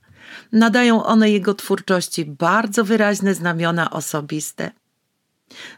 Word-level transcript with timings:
Nadają 0.53 1.05
one 1.05 1.31
jego 1.31 1.55
twórczości 1.55 2.25
bardzo 2.25 2.85
wyraźne 2.85 3.35
znamiona 3.35 3.91
osobiste. 3.91 4.71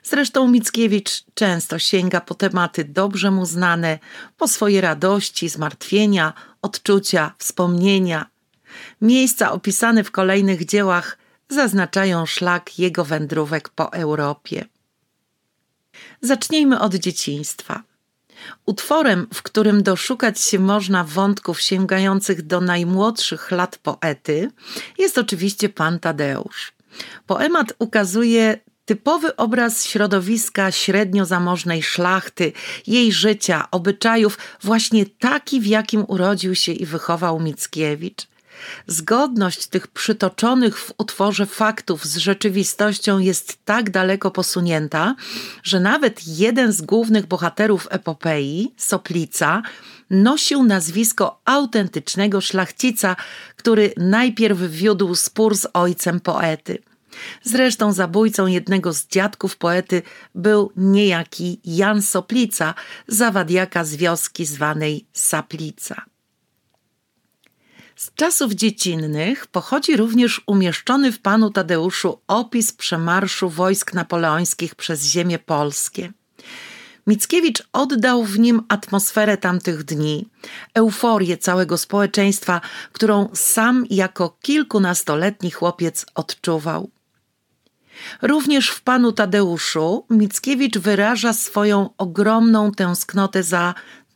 Zresztą 0.02 0.48
Mickiewicz 0.48 1.24
często 1.34 1.78
sięga 1.78 2.20
po 2.20 2.34
tematy 2.34 2.84
dobrze 2.84 3.30
mu 3.30 3.46
znane, 3.46 3.98
po 4.36 4.48
swoje 4.48 4.80
radości, 4.80 5.48
zmartwienia, 5.48 6.32
odczucia, 6.62 7.34
wspomnienia. 7.38 8.26
Miejsca 9.00 9.52
opisane 9.52 10.04
w 10.04 10.10
kolejnych 10.10 10.64
dziełach 10.64 11.18
zaznaczają 11.48 12.26
szlak 12.26 12.78
jego 12.78 13.04
wędrówek 13.04 13.68
po 13.68 13.92
Europie. 13.92 14.64
Zacznijmy 16.22 16.80
od 16.80 16.94
dzieciństwa. 16.94 17.89
Utworem, 18.66 19.26
w 19.34 19.42
którym 19.42 19.82
doszukać 19.82 20.40
się 20.40 20.58
można 20.58 21.04
wątków 21.04 21.60
sięgających 21.60 22.42
do 22.42 22.60
najmłodszych 22.60 23.50
lat 23.50 23.78
poety, 23.78 24.50
jest 24.98 25.18
oczywiście 25.18 25.68
Pan 25.68 25.98
Tadeusz. 25.98 26.72
Poemat 27.26 27.72
ukazuje 27.78 28.58
typowy 28.84 29.36
obraz 29.36 29.84
środowiska 29.84 30.70
średnio 30.70 31.24
zamożnej 31.24 31.82
szlachty, 31.82 32.52
jej 32.86 33.12
życia, 33.12 33.68
obyczajów, 33.70 34.38
właśnie 34.62 35.06
taki, 35.06 35.60
w 35.60 35.66
jakim 35.66 36.04
urodził 36.08 36.54
się 36.54 36.72
i 36.72 36.86
wychował 36.86 37.40
Mickiewicz. 37.40 38.29
Zgodność 38.86 39.66
tych 39.66 39.86
przytoczonych 39.86 40.78
w 40.78 40.92
utworze 40.98 41.46
faktów 41.46 42.04
z 42.04 42.16
rzeczywistością 42.16 43.18
jest 43.18 43.64
tak 43.64 43.90
daleko 43.90 44.30
posunięta, 44.30 45.14
że 45.62 45.80
nawet 45.80 46.28
jeden 46.28 46.72
z 46.72 46.82
głównych 46.82 47.26
bohaterów 47.26 47.88
epopei, 47.90 48.74
Soplica, 48.76 49.62
nosił 50.10 50.64
nazwisko 50.64 51.40
autentycznego 51.44 52.40
szlachcica, 52.40 53.16
który 53.56 53.92
najpierw 53.96 54.58
wiódł 54.58 55.14
spór 55.14 55.56
z 55.56 55.66
ojcem 55.72 56.20
poety. 56.20 56.78
Zresztą 57.42 57.92
zabójcą 57.92 58.46
jednego 58.46 58.92
z 58.92 59.06
dziadków 59.06 59.56
poety 59.56 60.02
był 60.34 60.72
niejaki 60.76 61.60
Jan 61.64 62.02
Soplica, 62.02 62.74
zawadiaka 63.08 63.84
z 63.84 63.96
wioski 63.96 64.46
zwanej 64.46 65.06
Saplica. 65.12 66.09
Z 68.00 68.14
czasów 68.14 68.52
dziecinnych 68.52 69.46
pochodzi 69.46 69.96
również 69.96 70.42
umieszczony 70.46 71.12
w 71.12 71.18
panu 71.18 71.50
Tadeuszu 71.50 72.18
opis 72.28 72.72
przemarszu 72.72 73.48
wojsk 73.48 73.94
napoleońskich 73.94 74.74
przez 74.74 75.04
ziemie 75.04 75.38
polskie. 75.38 76.12
Mickiewicz 77.06 77.62
oddał 77.72 78.24
w 78.24 78.38
nim 78.38 78.62
atmosferę 78.68 79.36
tamtych 79.36 79.84
dni, 79.84 80.26
euforię 80.74 81.38
całego 81.38 81.78
społeczeństwa, 81.78 82.60
którą 82.92 83.28
sam 83.34 83.86
jako 83.90 84.36
kilkunastoletni 84.42 85.50
chłopiec 85.50 86.06
odczuwał. 86.14 86.90
Również 88.22 88.70
w 88.70 88.80
panu 88.80 89.12
Tadeuszu 89.12 90.06
Mickiewicz 90.10 90.78
wyraża 90.78 91.32
swoją 91.32 91.90
ogromną 91.98 92.72
tęsknotę 92.72 93.42
za 93.42 93.74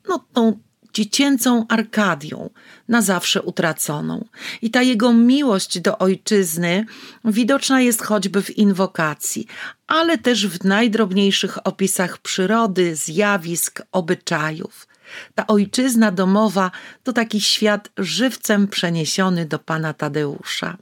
no, 0.08 0.24
tą 0.32 0.58
dziecięcą 0.94 1.66
Arkadią, 1.68 2.50
na 2.88 3.02
zawsze 3.02 3.42
utraconą. 3.42 4.24
I 4.62 4.70
ta 4.70 4.82
jego 4.82 5.12
miłość 5.12 5.80
do 5.80 5.98
ojczyzny 5.98 6.86
widoczna 7.24 7.80
jest 7.80 8.02
choćby 8.02 8.42
w 8.42 8.58
inwokacji, 8.58 9.46
ale 9.86 10.18
też 10.18 10.46
w 10.46 10.64
najdrobniejszych 10.64 11.66
opisach 11.66 12.18
przyrody, 12.18 12.96
zjawisk, 12.96 13.82
obyczajów. 13.92 14.86
Ta 15.34 15.46
ojczyzna 15.46 16.10
domowa 16.10 16.70
to 17.02 17.12
taki 17.12 17.40
świat 17.40 17.90
żywcem 17.98 18.68
przeniesiony 18.68 19.46
do 19.46 19.58
pana 19.58 19.94
Tadeusza. 19.94 20.76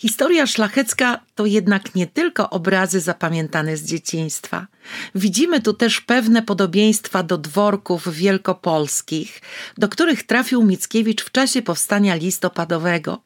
Historia 0.00 0.46
szlachecka 0.46 1.20
to 1.34 1.46
jednak 1.46 1.94
nie 1.94 2.06
tylko 2.06 2.50
obrazy 2.50 3.00
zapamiętane 3.00 3.76
z 3.76 3.84
dzieciństwa. 3.84 4.66
Widzimy 5.14 5.60
tu 5.60 5.72
też 5.72 6.00
pewne 6.00 6.42
podobieństwa 6.42 7.22
do 7.22 7.38
dworków 7.38 8.14
wielkopolskich, 8.14 9.40
do 9.78 9.88
których 9.88 10.22
trafił 10.22 10.62
Mickiewicz 10.64 11.24
w 11.24 11.30
czasie 11.30 11.62
powstania 11.62 12.14
listopadowego. 12.14 13.22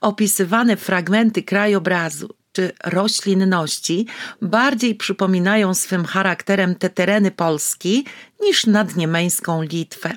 Opisywane 0.00 0.76
fragmenty 0.76 1.42
krajobrazu 1.42 2.28
czy 2.52 2.72
roślinności 2.84 4.06
bardziej 4.42 4.94
przypominają 4.94 5.74
swym 5.74 6.04
charakterem 6.04 6.74
te 6.74 6.90
tereny 6.90 7.30
Polski 7.30 8.04
niż 8.42 8.66
nadniemeńską 8.66 9.62
Litwę. 9.62 10.16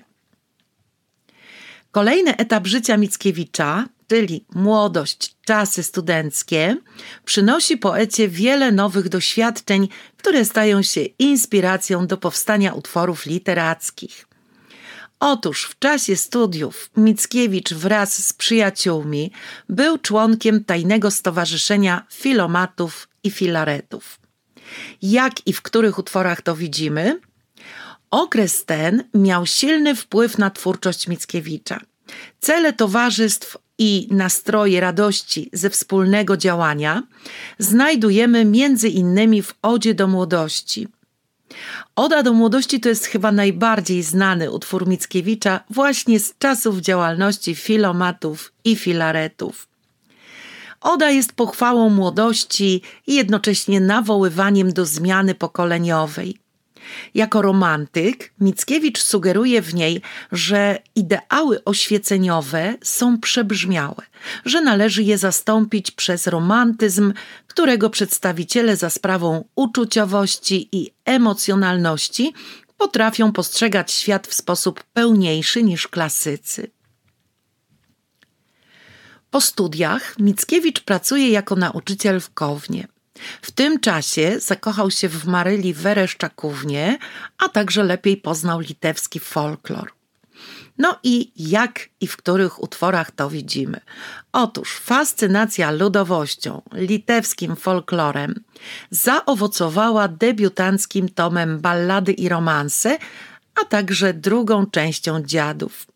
Kolejny 1.91 2.37
etap 2.37 2.67
życia 2.67 2.97
Mickiewicza 2.97 3.85
czyli 4.13 4.45
młodość, 4.55 5.35
czasy 5.45 5.83
studenckie, 5.83 6.77
przynosi 7.25 7.77
poecie 7.77 8.27
wiele 8.27 8.71
nowych 8.71 9.09
doświadczeń, 9.09 9.87
które 10.17 10.45
stają 10.45 10.81
się 10.81 11.01
inspiracją 11.01 12.07
do 12.07 12.17
powstania 12.17 12.73
utworów 12.73 13.25
literackich. 13.25 14.27
Otóż 15.19 15.63
w 15.63 15.79
czasie 15.79 16.15
studiów 16.15 16.89
Mickiewicz 16.97 17.73
wraz 17.73 18.25
z 18.25 18.33
przyjaciółmi 18.33 19.31
był 19.69 19.97
członkiem 19.97 20.63
tajnego 20.63 21.11
stowarzyszenia 21.11 22.05
filomatów 22.11 23.07
i 23.23 23.31
filaretów. 23.31 24.19
Jak 25.01 25.47
i 25.47 25.53
w 25.53 25.61
których 25.61 25.99
utworach 25.99 26.41
to 26.41 26.55
widzimy? 26.55 27.19
Okres 28.11 28.65
ten 28.65 29.03
miał 29.13 29.45
silny 29.45 29.95
wpływ 29.95 30.37
na 30.37 30.49
twórczość 30.49 31.07
Mickiewicza. 31.07 31.79
Cele 32.39 32.73
towarzystw 32.73 33.57
i 33.85 34.07
nastroje 34.11 34.79
radości 34.79 35.49
ze 35.53 35.69
wspólnego 35.69 36.37
działania 36.37 37.03
znajdujemy 37.59 38.45
między 38.45 38.89
innymi 38.89 39.41
w 39.41 39.53
Odzie 39.61 39.93
do 39.93 40.07
Młodości. 40.07 40.87
Oda 41.95 42.23
do 42.23 42.33
Młodości 42.33 42.79
to 42.79 42.89
jest 42.89 43.05
chyba 43.05 43.31
najbardziej 43.31 44.03
znany 44.03 44.51
utwór 44.51 44.87
Mickiewicza 44.87 45.59
właśnie 45.69 46.19
z 46.19 46.33
czasów 46.37 46.77
działalności 46.77 47.55
filomatów 47.55 48.53
i 48.63 48.75
filaretów. 48.75 49.67
Oda 50.81 51.09
jest 51.09 51.33
pochwałą 51.33 51.89
młodości 51.89 52.81
i 53.07 53.15
jednocześnie 53.15 53.81
nawoływaniem 53.81 54.73
do 54.73 54.85
zmiany 54.85 55.35
pokoleniowej. 55.35 56.42
Jako 57.13 57.41
romantyk 57.41 58.33
Mickiewicz 58.39 59.01
sugeruje 59.01 59.61
w 59.61 59.73
niej, 59.73 60.01
że 60.31 60.79
ideały 60.95 61.63
oświeceniowe 61.63 62.75
są 62.83 63.19
przebrzmiałe, 63.19 64.03
że 64.45 64.61
należy 64.61 65.03
je 65.03 65.17
zastąpić 65.17 65.91
przez 65.91 66.27
romantyzm, 66.27 67.13
którego 67.47 67.89
przedstawiciele 67.89 68.75
za 68.77 68.89
sprawą 68.89 69.43
uczuciowości 69.55 70.69
i 70.71 70.91
emocjonalności 71.05 72.33
potrafią 72.77 73.31
postrzegać 73.31 73.91
świat 73.91 74.27
w 74.27 74.33
sposób 74.33 74.83
pełniejszy 74.83 75.63
niż 75.63 75.87
klasycy. 75.87 76.71
Po 79.31 79.41
studiach 79.41 80.19
Mickiewicz 80.19 80.79
pracuje 80.79 81.29
jako 81.29 81.55
nauczyciel 81.55 82.19
w 82.19 82.33
Kownie. 82.33 82.87
W 83.41 83.51
tym 83.51 83.79
czasie 83.79 84.39
zakochał 84.39 84.91
się 84.91 85.09
w 85.09 85.25
Maryli 85.25 85.73
Wereszczakównie, 85.73 86.97
a 87.37 87.49
także 87.49 87.83
lepiej 87.83 88.17
poznał 88.17 88.59
litewski 88.59 89.19
folklor. 89.19 89.91
No 90.77 90.99
i 91.03 91.31
jak 91.35 91.89
i 92.01 92.07
w 92.07 92.17
których 92.17 92.63
utworach 92.63 93.11
to 93.11 93.29
widzimy? 93.29 93.79
Otóż 94.31 94.75
fascynacja 94.77 95.71
ludowością, 95.71 96.61
litewskim 96.71 97.55
folklorem 97.55 98.43
zaowocowała 98.89 100.07
debiutanckim 100.07 101.09
tomem 101.09 101.59
Ballady 101.59 102.11
i 102.11 102.29
romanse, 102.29 102.97
a 103.61 103.65
także 103.65 104.13
drugą 104.13 104.65
częścią 104.65 105.23
Dziadów. 105.23 105.87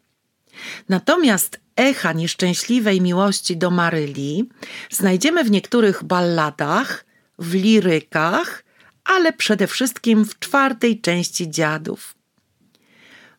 Natomiast 0.89 1.59
echa 1.75 2.13
nieszczęśliwej 2.13 3.01
miłości 3.01 3.57
do 3.57 3.71
Maryli 3.71 4.49
znajdziemy 4.89 5.43
w 5.43 5.51
niektórych 5.51 6.03
balladach, 6.03 7.05
w 7.39 7.53
lirykach, 7.53 8.63
ale 9.03 9.33
przede 9.33 9.67
wszystkim 9.67 10.25
w 10.25 10.39
czwartej 10.39 11.01
części 11.01 11.49
Dziadów. 11.49 12.17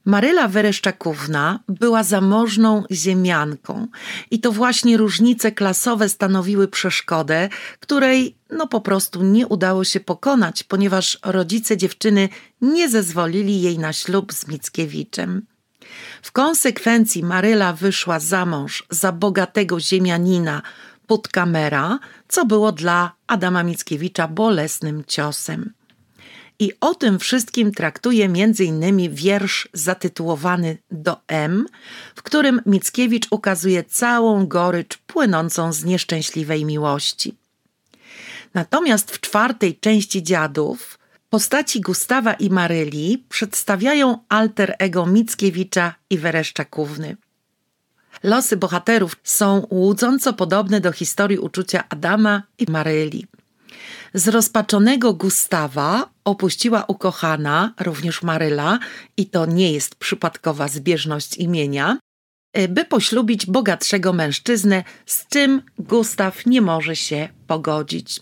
Maryla 0.05 0.49
Wereszczakówna 0.49 1.61
była 1.69 2.03
zamożną 2.03 2.85
ziemianką 2.91 3.87
i 4.31 4.41
to 4.41 4.53
właśnie 4.53 4.97
różnice 4.97 5.53
klasowe 5.53 6.09
stanowiły 6.09 6.69
przeszkodę, 6.69 7.49
której 7.81 8.37
no 8.51 8.67
po 8.67 8.81
prostu 8.81 9.23
nie 9.23 9.47
udało 9.47 9.85
się 9.85 10.01
pokonać, 10.01 10.65
ponieważ 10.65 11.19
rodzice 11.25 11.77
dziewczyny 11.77 12.29
nie 12.61 12.89
zezwolili 12.89 13.63
jej 13.63 13.79
na 13.79 13.93
ślub 13.93 14.33
z 14.33 14.49
Mickiewiczem. 14.49 15.47
W 16.23 16.33
konsekwencji 16.33 17.25
Maryla 17.25 17.73
wyszła 17.73 18.21
za 18.21 18.47
mąż 18.47 18.87
za 18.91 19.13
bogatego 19.13 19.81
ziemianina 19.81 20.63
Putkamera, 21.09 21.99
co 22.29 22.47
było 22.47 22.73
dla 22.73 23.13
Adama 23.27 23.63
Mickiewicza 23.63 24.29
bolesnym 24.29 25.05
ciosem. 25.07 25.73
I 26.59 26.73
o 26.81 26.95
tym 26.95 27.19
wszystkim 27.19 27.73
traktuje 27.73 28.25
m.in. 28.25 29.15
wiersz 29.15 29.69
zatytułowany 29.73 30.79
Do 30.91 31.17
M, 31.29 31.67
w 32.15 32.23
którym 32.23 32.61
Mickiewicz 32.67 33.27
ukazuje 33.31 33.85
całą 33.85 34.47
gorycz 34.47 34.97
płynącą 34.97 35.73
z 35.73 35.85
nieszczęśliwej 35.85 36.65
miłości. 36.65 37.35
Natomiast 38.55 39.11
w 39.11 39.21
czwartej 39.21 39.79
części 39.79 40.23
dziadów 40.23 40.99
postaci 41.31 41.81
Gustawa 41.81 42.33
i 42.33 42.51
Maryli 42.51 43.25
przedstawiają 43.29 44.19
alter 44.29 44.75
ego 44.79 45.07
Mickiewicza 45.07 45.95
i 46.11 46.19
Wereszczakówny. 46.19 47.17
Losy 48.23 48.57
bohaterów 48.57 49.17
są 49.25 49.67
łudząco 49.71 50.33
podobne 50.33 50.81
do 50.81 50.93
historii 50.93 51.39
uczucia 51.39 51.85
Adama 51.89 52.43
i 52.59 52.71
Maryli. 52.71 53.27
Zrozpaczonego 54.15 55.13
Gustawa 55.15 56.09
opuściła 56.25 56.85
ukochana, 56.89 57.75
również 57.81 58.23
Maryla, 58.23 58.79
i 59.17 59.27
to 59.27 59.47
nie 59.47 59.73
jest 59.73 59.95
przypadkowa 59.95 60.69
zbieżność 60.69 61.37
imienia, 61.37 61.99
by 62.69 62.85
poślubić 62.85 63.47
bogatszego 63.47 64.13
mężczyznę, 64.13 64.85
z 65.07 65.27
czym 65.27 65.63
Gustaw 65.79 66.47
nie 66.47 66.61
może 66.61 66.97
się 66.97 67.29
pogodzić. 67.47 68.21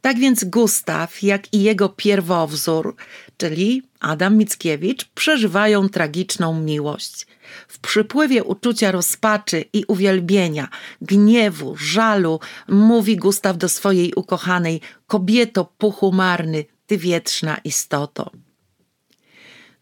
Tak 0.00 0.18
więc 0.18 0.44
Gustaw, 0.44 1.22
jak 1.22 1.54
i 1.54 1.62
jego 1.62 1.88
pierwowzór, 1.88 2.96
czyli 3.36 3.82
Adam 4.00 4.36
Mickiewicz, 4.36 5.04
przeżywają 5.04 5.88
tragiczną 5.88 6.60
miłość. 6.60 7.26
W 7.68 7.78
przypływie 7.78 8.44
uczucia 8.44 8.92
rozpaczy 8.92 9.64
i 9.72 9.84
uwielbienia, 9.88 10.68
gniewu, 11.00 11.76
żalu, 11.76 12.40
mówi 12.68 13.16
Gustaw 13.16 13.58
do 13.58 13.68
swojej 13.68 14.14
ukochanej: 14.14 14.80
Kobieto 15.06 15.64
puchu 15.64 16.12
marny, 16.12 16.64
ty 16.86 16.98
wietrzna 16.98 17.58
istoto. 17.64 18.30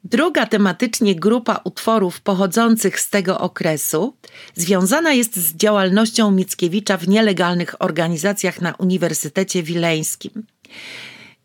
Druga 0.04 0.46
tematycznie 0.46 1.14
grupa 1.14 1.60
utworów 1.64 2.20
pochodzących 2.20 3.00
z 3.00 3.10
tego 3.10 3.40
okresu 3.40 4.14
związana 4.54 5.12
jest 5.12 5.36
z 5.36 5.54
działalnością 5.54 6.30
Mickiewicza 6.30 6.96
w 6.96 7.08
nielegalnych 7.08 7.82
organizacjach 7.82 8.60
na 8.60 8.74
Uniwersytecie 8.74 9.62
Wileńskim. 9.62 10.46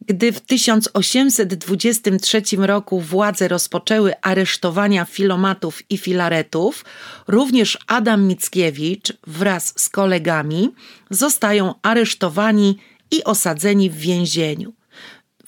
Gdy 0.06 0.32
w 0.32 0.42
1823 0.42 2.42
roku 2.58 3.00
władze 3.00 3.48
rozpoczęły 3.48 4.14
aresztowania 4.22 5.06
filomatów 5.06 5.82
i 5.90 5.98
filaretów, 5.98 6.86
również 7.28 7.78
Adam 7.88 8.28
Mickiewicz 8.28 9.14
wraz 9.28 9.74
z 9.78 9.90
kolegami 9.90 10.70
zostają 11.10 11.74
aresztowani 11.82 12.78
i 13.12 13.24
osadzeni 13.24 13.90
w 13.90 13.98
więzieniu. 13.98 14.74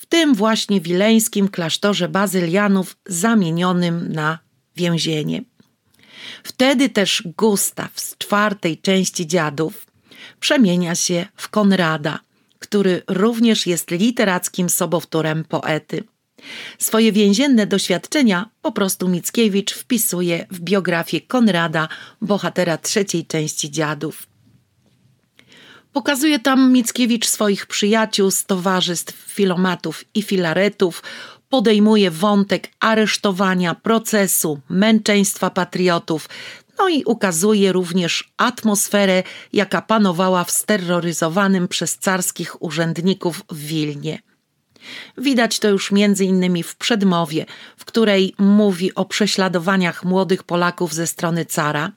W 0.05 0.07
tym 0.07 0.35
właśnie 0.35 0.81
wileńskim 0.81 1.47
klasztorze 1.47 2.09
bazylianów 2.09 2.97
zamienionym 3.05 4.13
na 4.13 4.39
więzienie. 4.75 5.43
Wtedy 6.43 6.89
też 6.89 7.23
Gustaw 7.37 7.99
z 7.99 8.17
czwartej 8.17 8.77
części 8.77 9.27
dziadów 9.27 9.87
przemienia 10.39 10.95
się 10.95 11.25
w 11.35 11.49
Konrada– 11.49 12.19
który 12.59 13.01
również 13.07 13.67
jest 13.67 13.91
literackim 13.91 14.69
sobowtórem 14.69 15.43
poety. 15.43 16.03
Swoje 16.79 17.11
więzienne 17.11 17.67
doświadczenia 17.67 18.49
po 18.61 18.71
prostu 18.71 19.07
Mickiewicz 19.07 19.73
wpisuje 19.73 20.47
w 20.51 20.59
biografię 20.59 21.21
Konrada, 21.21 21.87
bohatera 22.21 22.77
trzeciej 22.77 23.25
części 23.25 23.71
Dziadów. 23.71 24.27
Pokazuje 25.95 26.39
tam 26.39 26.71
Mickiewicz 26.71 27.27
swoich 27.27 27.65
przyjaciół 27.65 28.31
z 28.31 28.45
towarzystw 28.45 29.13
filomatów 29.13 30.03
i 30.13 30.21
filaretów, 30.21 31.03
podejmuje 31.49 32.11
wątek 32.11 32.67
aresztowania, 32.79 33.75
procesu, 33.75 34.59
męczeństwa 34.69 35.49
patriotów, 35.49 36.29
no 36.79 36.89
i 36.89 37.03
ukazuje 37.03 37.71
również 37.71 38.31
atmosferę, 38.37 39.23
jaka 39.53 39.81
panowała 39.81 40.43
w 40.43 40.51
steroryzowanym 40.51 41.67
przez 41.67 41.97
carskich 41.97 42.61
urzędników 42.61 43.43
w 43.51 43.65
Wilnie. 43.65 44.19
Widać 45.17 45.59
to 45.59 45.69
już 45.69 45.91
między 45.91 46.25
innymi 46.25 46.63
w 46.63 46.75
przedmowie, 46.75 47.45
w 47.77 47.85
której 47.85 48.35
mówi 48.37 48.95
o 48.95 49.05
prześladowaniach 49.05 50.05
młodych 50.05 50.43
Polaków 50.43 50.93
ze 50.93 51.07
strony 51.07 51.45
cara– 51.45 51.91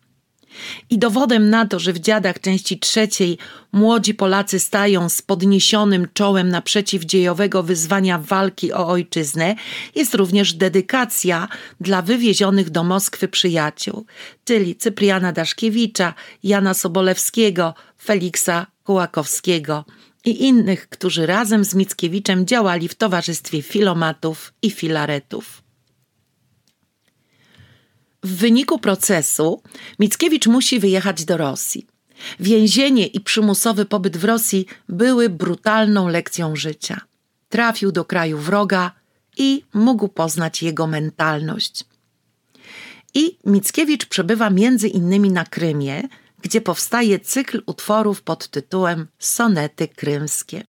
i 0.90 0.98
dowodem 0.98 1.50
na 1.50 1.66
to, 1.66 1.78
że 1.78 1.92
w 1.92 1.98
dziadach 1.98 2.40
części 2.40 2.78
trzeciej 2.78 3.38
młodzi 3.72 4.14
Polacy 4.14 4.58
stają 4.58 5.08
z 5.08 5.22
podniesionym 5.22 6.06
czołem 6.14 6.48
naprzeciw 6.48 7.04
dziejowego 7.04 7.62
wyzwania 7.62 8.18
walki 8.18 8.72
o 8.72 8.88
ojczyznę, 8.88 9.54
jest 9.94 10.14
również 10.14 10.54
dedykacja 10.54 11.48
dla 11.80 12.02
wywiezionych 12.02 12.70
do 12.70 12.84
Moskwy 12.84 13.28
przyjaciół, 13.28 14.06
czyli 14.44 14.76
Cypriana 14.76 15.32
Daszkiewicza, 15.32 16.14
Jana 16.42 16.74
Sobolewskiego, 16.74 17.74
Feliksa 18.04 18.66
Kułakowskiego 18.84 19.84
i 20.24 20.44
innych, 20.44 20.88
którzy 20.88 21.26
razem 21.26 21.64
z 21.64 21.74
Mickiewiczem 21.74 22.46
działali 22.46 22.88
w 22.88 22.94
towarzystwie 22.94 23.62
filomatów 23.62 24.52
i 24.62 24.70
filaretów. 24.70 25.67
W 28.22 28.36
wyniku 28.36 28.78
procesu 28.78 29.62
Mickiewicz 29.98 30.46
musi 30.46 30.80
wyjechać 30.80 31.24
do 31.24 31.36
Rosji. 31.36 31.86
Więzienie 32.40 33.06
i 33.06 33.20
przymusowy 33.20 33.84
pobyt 33.84 34.16
w 34.16 34.24
Rosji 34.24 34.66
były 34.88 35.28
brutalną 35.28 36.08
lekcją 36.08 36.56
życia. 36.56 37.00
Trafił 37.48 37.92
do 37.92 38.04
kraju 38.04 38.38
wroga 38.38 38.92
i 39.36 39.64
mógł 39.74 40.08
poznać 40.08 40.62
jego 40.62 40.86
mentalność. 40.86 41.84
I 43.14 43.38
Mickiewicz 43.44 44.06
przebywa 44.06 44.50
między 44.50 44.88
innymi 44.88 45.30
na 45.30 45.44
Krymie, 45.44 46.08
gdzie 46.42 46.60
powstaje 46.60 47.20
cykl 47.20 47.62
utworów 47.66 48.22
pod 48.22 48.48
tytułem 48.48 49.06
Sonety 49.18 49.88
Krymskie. 49.88 50.64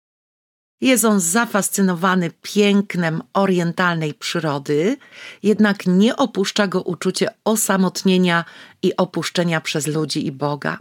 Jest 0.82 1.06
on 1.06 1.20
zafascynowany 1.20 2.32
pięknem 2.42 3.22
orientalnej 3.34 4.14
przyrody, 4.14 4.98
jednak 5.44 5.88
nie 5.88 6.16
opuszcza 6.16 6.68
go 6.68 6.82
uczucie 6.82 7.28
osamotnienia 7.44 8.46
i 8.82 8.96
opuszczenia 8.98 9.62
przez 9.62 9.88
ludzi 9.88 10.28
i 10.28 10.32
Boga. 10.32 10.78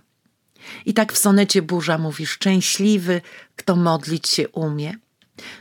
I 0.86 0.94
tak 0.94 1.12
w 1.12 1.18
sonecie 1.18 1.62
burza 1.62 1.98
mówi: 1.98 2.26
Szczęśliwy, 2.26 3.20
kto 3.56 3.76
modlić 3.76 4.28
się 4.28 4.48
umie. 4.48 4.94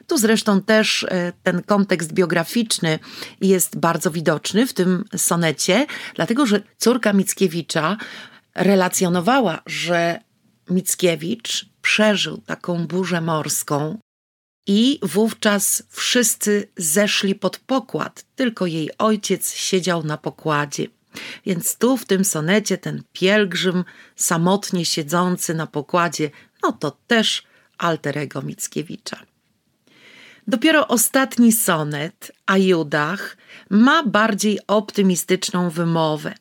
Tu 0.08 0.18
zresztą 0.18 0.62
też 0.62 1.04
e, 1.04 1.34
ten 1.44 1.64
kontekst 1.64 2.14
biograficzny 2.14 3.00
jest 3.42 3.78
bardzo 3.78 4.12
widoczny 4.12 4.68
w 4.68 4.74
tym 4.74 5.06
sonecie, 5.18 5.86
dlatego 6.16 6.46
że 6.46 6.62
córka 6.78 7.14
Mickiewicza 7.14 7.98
relacjonowała, 8.56 9.62
że 9.66 10.20
Mickiewicz 10.70 11.66
przeżył 11.82 12.38
taką 12.38 12.88
burzę 12.88 13.22
morską 13.22 13.98
i 14.68 15.00
wówczas 15.02 15.84
wszyscy 15.90 16.68
zeszli 16.78 17.36
pod 17.36 17.58
pokład, 17.58 18.26
tylko 18.36 18.66
jej 18.66 18.90
ojciec 18.98 19.54
siedział 19.56 20.04
na 20.04 20.18
pokładzie. 20.18 20.88
Więc 21.46 21.78
tu 21.78 21.98
w 21.98 22.06
tym 22.06 22.26
sonecie 22.26 22.78
ten 22.78 23.04
pielgrzym 23.14 23.84
samotnie 24.16 24.86
siedzący 24.86 25.54
na 25.54 25.68
pokładzie, 25.68 26.32
no 26.64 26.72
to 26.72 26.98
też 27.08 27.44
alterego 27.78 28.42
Mickiewicza. 28.42 29.20
Dopiero 30.48 30.88
ostatni 30.88 31.52
sonet, 31.52 32.32
a 32.46 32.58
Judach, 32.58 33.38
ma 33.70 34.04
bardziej 34.04 34.60
optymistyczną 34.68 35.70
wymowę. 35.70 36.34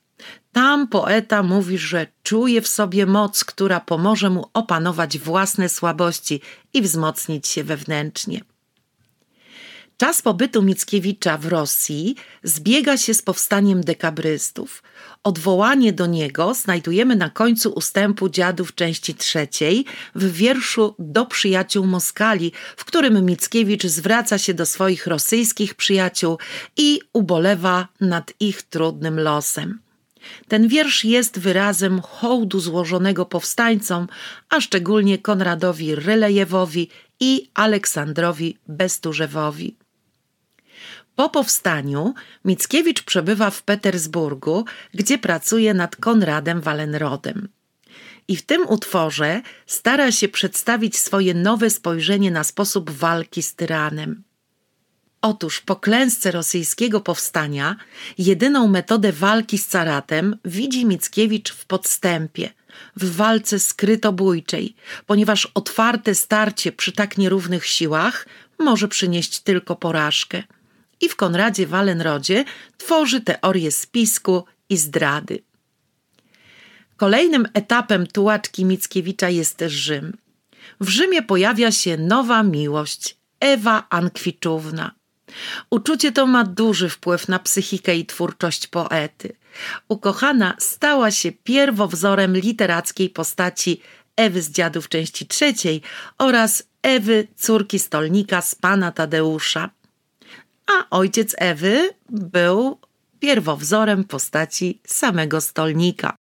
Tam 0.52 0.88
poeta 0.88 1.42
mówi, 1.42 1.78
że 1.78 2.06
czuje 2.22 2.60
w 2.60 2.68
sobie 2.68 3.06
moc, 3.06 3.44
która 3.44 3.80
pomoże 3.80 4.30
mu 4.30 4.44
opanować 4.54 5.18
własne 5.18 5.68
słabości 5.68 6.40
i 6.74 6.82
wzmocnić 6.82 7.48
się 7.48 7.64
wewnętrznie. 7.64 8.40
Czas 9.96 10.22
pobytu 10.22 10.62
Mickiewicza 10.62 11.38
w 11.38 11.46
Rosji 11.46 12.16
zbiega 12.42 12.96
się 12.96 13.14
z 13.14 13.22
powstaniem 13.22 13.80
dekabrystów. 13.80 14.82
Odwołanie 15.24 15.92
do 15.92 16.06
niego 16.06 16.54
znajdujemy 16.54 17.16
na 17.16 17.30
końcu 17.30 17.70
ustępu 17.70 18.28
dziadów 18.28 18.74
części 18.74 19.14
trzeciej 19.14 19.84
w 20.14 20.32
wierszu 20.32 20.94
Do 20.98 21.26
przyjaciół 21.26 21.86
Moskali, 21.86 22.52
w 22.76 22.84
którym 22.84 23.26
Mickiewicz 23.26 23.86
zwraca 23.86 24.38
się 24.38 24.54
do 24.54 24.66
swoich 24.66 25.06
rosyjskich 25.06 25.74
przyjaciół 25.74 26.38
i 26.76 27.00
ubolewa 27.12 27.88
nad 28.00 28.32
ich 28.40 28.62
trudnym 28.62 29.20
losem. 29.20 29.78
Ten 30.48 30.68
wiersz 30.68 31.04
jest 31.04 31.38
wyrazem 31.38 32.00
hołdu 32.00 32.60
złożonego 32.60 33.26
powstańcom, 33.26 34.06
a 34.48 34.60
szczególnie 34.60 35.18
Konradowi 35.18 35.94
Rylejewowi 35.94 36.88
i 37.20 37.50
Aleksandrowi 37.54 38.58
Besturzewowi. 38.68 39.76
Po 41.16 41.28
powstaniu 41.28 42.14
Mickiewicz 42.44 43.02
przebywa 43.02 43.50
w 43.50 43.62
Petersburgu, 43.62 44.64
gdzie 44.94 45.18
pracuje 45.18 45.74
nad 45.74 45.96
Konradem 45.96 46.60
Wallenrodem. 46.60 47.48
I 48.28 48.36
w 48.36 48.42
tym 48.42 48.68
utworze 48.68 49.42
stara 49.66 50.12
się 50.12 50.28
przedstawić 50.28 50.98
swoje 50.98 51.34
nowe 51.34 51.70
spojrzenie 51.70 52.30
na 52.30 52.44
sposób 52.44 52.90
walki 52.90 53.42
z 53.42 53.54
tyranem. 53.54 54.22
Otóż 55.22 55.60
po 55.60 55.76
klęsce 55.76 56.30
rosyjskiego 56.30 57.00
powstania 57.00 57.76
jedyną 58.18 58.68
metodę 58.68 59.12
walki 59.12 59.58
z 59.58 59.66
caratem 59.66 60.36
widzi 60.44 60.86
Mickiewicz 60.86 61.52
w 61.52 61.64
podstępie, 61.66 62.50
w 62.96 63.16
walce 63.16 63.58
skrytobójczej, 63.58 64.74
ponieważ 65.06 65.48
otwarte 65.54 66.14
starcie 66.14 66.72
przy 66.72 66.92
tak 66.92 67.18
nierównych 67.18 67.66
siłach 67.66 68.26
może 68.58 68.88
przynieść 68.88 69.40
tylko 69.40 69.76
porażkę. 69.76 70.42
I 71.00 71.08
w 71.08 71.16
Konradzie 71.16 71.66
Wallenrodzie 71.66 72.44
tworzy 72.78 73.20
teorię 73.20 73.72
spisku 73.72 74.44
i 74.68 74.76
zdrady. 74.76 75.42
Kolejnym 76.96 77.48
etapem 77.54 78.06
tułaczki 78.06 78.64
Mickiewicza 78.64 79.28
jest 79.28 79.64
Rzym. 79.66 80.16
W 80.80 80.88
Rzymie 80.88 81.22
pojawia 81.22 81.72
się 81.72 81.96
nowa 81.96 82.42
miłość, 82.42 83.16
Ewa 83.40 83.86
Ankwiczówna– 83.90 84.94
Uczucie 85.70 86.12
to 86.12 86.26
ma 86.26 86.44
duży 86.44 86.88
wpływ 86.88 87.28
na 87.28 87.38
psychikę 87.38 87.96
i 87.96 88.06
twórczość 88.06 88.66
poety. 88.66 89.36
Ukochana 89.88 90.54
stała 90.58 91.10
się 91.10 91.32
pierwowzorem 91.32 92.36
literackiej 92.36 93.10
postaci 93.10 93.80
Ewy 94.16 94.42
z 94.42 94.50
Dziadów 94.50 94.88
części 94.88 95.26
trzeciej 95.26 95.82
oraz 96.18 96.62
Ewy, 96.82 97.28
córki 97.36 97.78
stolnika 97.78 98.42
z 98.42 98.54
pana 98.54 98.92
Tadeusza. 98.92 99.70
A 100.66 100.90
ojciec 100.90 101.34
Ewy 101.38 101.90
był 102.10 102.78
pierwowzorem 103.20 104.04
postaci 104.04 104.80
samego 104.86 105.40
stolnika. 105.40 106.16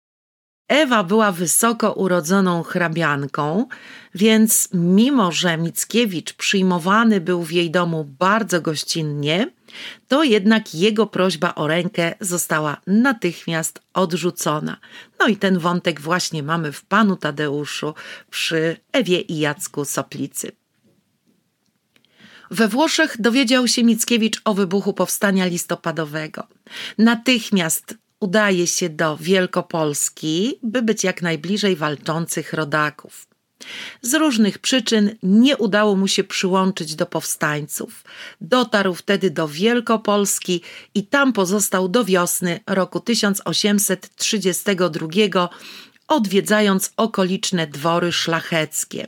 Ewa 0.71 1.05
była 1.05 1.33
wysoko 1.33 1.93
urodzoną 1.93 2.63
hrabianką, 2.63 3.67
więc 4.15 4.69
mimo, 4.75 5.33
że 5.33 5.57
Mickiewicz 5.57 6.33
przyjmowany 6.33 7.21
był 7.21 7.43
w 7.43 7.53
jej 7.53 7.71
domu 7.71 8.05
bardzo 8.19 8.61
gościnnie, 8.61 9.51
to 10.09 10.25
jednak 10.25 10.75
jego 10.75 11.07
prośba 11.07 11.55
o 11.55 11.67
rękę 11.67 12.15
została 12.21 12.77
natychmiast 12.87 13.81
odrzucona. 13.95 14.77
No 15.19 15.27
i 15.27 15.37
ten 15.37 15.59
wątek 15.59 16.01
właśnie 16.01 16.43
mamy 16.43 16.73
w 16.73 16.85
panu 16.85 17.17
Tadeuszu 17.17 17.95
przy 18.31 18.77
Ewie 18.93 19.21
i 19.21 19.39
Jacku 19.39 19.85
Soplicy. 19.85 20.53
We 22.51 22.69
Włoszech 22.69 23.21
dowiedział 23.21 23.69
się 23.69 23.85
Mickiewicz 23.85 24.41
o 24.45 24.55
wybuchu 24.55 24.93
powstania 24.93 25.47
listopadowego. 25.47 26.47
Natychmiast 26.99 27.95
udaje 28.21 28.67
się 28.67 28.89
do 28.89 29.17
Wielkopolski, 29.17 30.59
by 30.63 30.83
być 30.83 31.05
jak 31.05 31.23
najbliżej 31.23 31.77
walczących 31.77 32.53
rodaków. 32.53 33.31
Z 34.03 34.15
różnych 34.15 34.59
przyczyn 34.59 35.17
nie 35.23 35.57
udało 35.57 35.97
mu 35.97 36.09
się 36.09 36.25
przyłączyć 36.25 36.95
do 36.95 37.07
powstańców. 37.07 38.05
Dotarł 38.41 38.95
wtedy 38.95 39.31
do 39.31 39.49
Wielkopolski 39.49 40.63
i 40.95 41.07
tam 41.07 41.33
pozostał 41.33 41.89
do 41.89 42.05
wiosny 42.05 42.61
roku 42.67 43.01
1832, 43.01 45.49
odwiedzając 46.09 46.93
okoliczne 46.97 47.67
dwory 47.67 48.13
szlacheckie. 48.13 49.07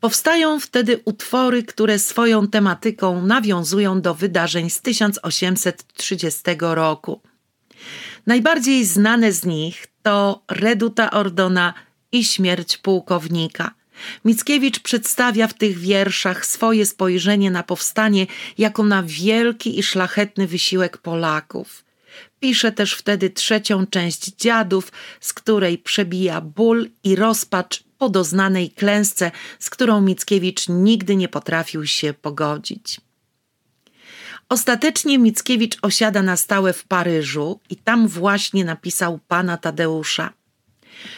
Powstają 0.00 0.60
wtedy 0.60 1.00
utwory, 1.04 1.62
które 1.62 1.98
swoją 1.98 2.48
tematyką 2.48 3.26
nawiązują 3.26 4.00
do 4.00 4.14
wydarzeń 4.14 4.70
z 4.70 4.80
1830 4.80 6.42
roku. 6.60 7.20
Najbardziej 8.26 8.84
znane 8.84 9.32
z 9.32 9.44
nich 9.44 9.86
to 10.02 10.42
Reduta 10.48 11.10
Ordona 11.10 11.74
i 12.12 12.24
Śmierć 12.24 12.76
pułkownika. 12.76 13.74
Mickiewicz 14.24 14.80
przedstawia 14.80 15.46
w 15.46 15.54
tych 15.54 15.78
wierszach 15.78 16.46
swoje 16.46 16.86
spojrzenie 16.86 17.50
na 17.50 17.62
powstanie 17.62 18.26
jako 18.58 18.84
na 18.84 19.02
wielki 19.02 19.78
i 19.78 19.82
szlachetny 19.82 20.46
wysiłek 20.46 20.98
Polaków. 20.98 21.84
Pisze 22.40 22.72
też 22.72 22.94
wtedy 22.94 23.30
trzecią 23.30 23.86
część 23.86 24.36
dziadów, 24.36 24.92
z 25.20 25.32
której 25.32 25.78
przebija 25.78 26.40
ból 26.40 26.90
i 27.04 27.16
rozpacz 27.16 27.84
po 27.98 28.08
doznanej 28.08 28.70
klęsce, 28.70 29.30
z 29.58 29.70
którą 29.70 30.00
Mickiewicz 30.00 30.68
nigdy 30.68 31.16
nie 31.16 31.28
potrafił 31.28 31.86
się 31.86 32.14
pogodzić. 32.14 33.00
Ostatecznie 34.48 35.18
Mickiewicz 35.18 35.78
osiada 35.82 36.22
na 36.22 36.36
stałe 36.36 36.72
w 36.72 36.84
Paryżu 36.84 37.60
i 37.70 37.76
tam 37.76 38.08
właśnie 38.08 38.64
napisał 38.64 39.18
pana 39.28 39.56
Tadeusza. 39.56 40.32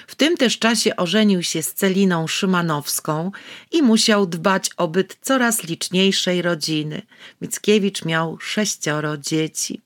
W 0.07 0.15
tym 0.15 0.37
też 0.37 0.59
czasie 0.59 0.97
ożenił 0.97 1.43
się 1.43 1.63
z 1.63 1.75
Celiną 1.75 2.27
Szymanowską 2.27 3.31
i 3.73 3.83
musiał 3.83 4.27
dbać 4.27 4.71
o 4.77 4.89
byt 4.89 5.19
coraz 5.21 5.65
liczniejszej 5.65 6.43
rodziny. 6.43 7.03
Mickiewicz 7.41 8.05
miał 8.05 8.39
sześcioro 8.41 9.17
dzieci. 9.17 9.81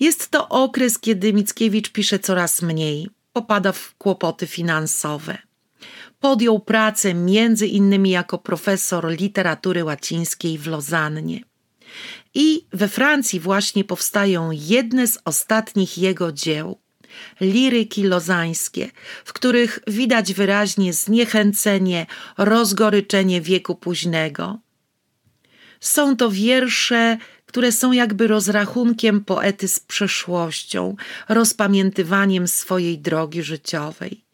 Jest 0.00 0.30
to 0.30 0.48
okres, 0.48 0.98
kiedy 0.98 1.32
Mickiewicz 1.32 1.90
pisze 1.90 2.18
coraz 2.18 2.62
mniej, 2.62 3.08
popada 3.32 3.72
w 3.72 3.94
kłopoty 3.98 4.46
finansowe. 4.46 5.38
Podjął 6.20 6.60
pracę 6.60 7.14
między 7.14 7.66
innymi 7.66 8.10
jako 8.10 8.38
profesor 8.38 9.10
literatury 9.10 9.84
łacińskiej 9.84 10.58
w 10.58 10.66
Lozannie. 10.66 11.40
I 12.38 12.66
we 12.72 12.88
Francji 12.88 13.40
właśnie 13.40 13.84
powstają 13.84 14.50
jedne 14.52 15.06
z 15.06 15.18
ostatnich 15.24 15.98
jego 15.98 16.32
dzieł 16.32 16.78
liryki 17.40 18.02
lozańskie, 18.02 18.90
w 19.24 19.32
których 19.32 19.78
widać 19.86 20.34
wyraźnie 20.34 20.92
zniechęcenie, 20.92 22.06
rozgoryczenie 22.38 23.40
wieku 23.40 23.74
późnego. 23.74 24.58
Są 25.80 26.16
to 26.16 26.30
wiersze, 26.30 27.18
które 27.46 27.72
są 27.72 27.92
jakby 27.92 28.26
rozrachunkiem 28.26 29.24
poety 29.24 29.68
z 29.68 29.80
przeszłością, 29.80 30.96
rozpamiętywaniem 31.28 32.48
swojej 32.48 32.98
drogi 32.98 33.42
życiowej. 33.42 34.24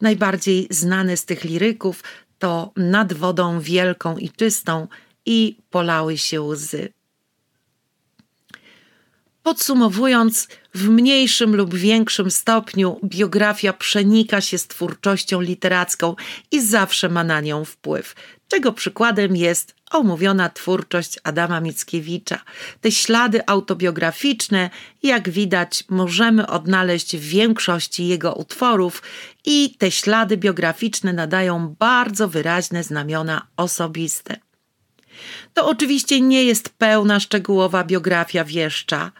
Najbardziej 0.00 0.66
znane 0.70 1.16
z 1.16 1.24
tych 1.24 1.44
liryków 1.44 2.02
to 2.38 2.72
Nad 2.76 3.12
wodą 3.12 3.60
wielką 3.60 4.16
i 4.16 4.30
czystą 4.30 4.88
i 5.26 5.58
Polały 5.70 6.18
się 6.18 6.42
łzy. 6.42 6.95
Podsumowując, 9.46 10.48
w 10.74 10.88
mniejszym 10.88 11.56
lub 11.56 11.74
większym 11.74 12.30
stopniu 12.30 13.00
biografia 13.04 13.72
przenika 13.72 14.40
się 14.40 14.58
z 14.58 14.66
twórczością 14.66 15.40
literacką 15.40 16.14
i 16.50 16.62
zawsze 16.62 17.08
ma 17.08 17.24
na 17.24 17.40
nią 17.40 17.64
wpływ. 17.64 18.14
czego 18.48 18.72
przykładem 18.72 19.36
jest 19.36 19.74
omówiona 19.90 20.48
twórczość 20.48 21.18
Adama 21.24 21.60
Mickiewicza. 21.60 22.40
Te 22.80 22.92
ślady 22.92 23.46
autobiograficzne, 23.46 24.70
jak 25.02 25.28
widać, 25.28 25.84
możemy 25.88 26.46
odnaleźć 26.46 27.16
w 27.16 27.20
większości 27.20 28.06
jego 28.06 28.34
utworów 28.34 29.02
i 29.44 29.74
te 29.78 29.90
ślady 29.90 30.36
biograficzne 30.36 31.12
nadają 31.12 31.76
bardzo 31.78 32.28
wyraźne 32.28 32.84
znamiona 32.84 33.46
osobiste. 33.56 34.36
To 35.54 35.68
oczywiście 35.68 36.20
nie 36.20 36.44
jest 36.44 36.68
pełna, 36.68 37.20
szczegółowa 37.20 37.84
biografia 37.84 38.44
wieszcza, 38.44 39.12